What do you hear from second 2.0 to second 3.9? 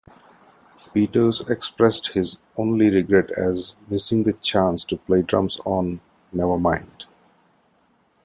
his only regret as